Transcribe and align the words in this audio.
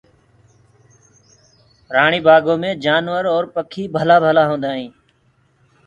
رآڻي 1.95 2.19
بآگو 2.25 2.53
مي 2.61 2.71
جآنور 2.83 3.23
اور 3.33 3.43
پکي 3.53 3.83
ڀلآ 3.93 4.17
ڀلآ 4.23 4.43
هوندآ 4.49 4.71
هينٚ۔ 4.77 4.95